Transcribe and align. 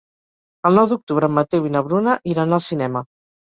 El 0.69 0.79
nou 0.81 0.87
d'octubre 0.93 1.29
en 1.29 1.35
Mateu 1.41 1.69
i 1.71 1.75
na 1.77 1.85
Bruna 1.91 2.19
iran 2.35 2.59
al 2.61 2.67
cinema. 2.73 3.07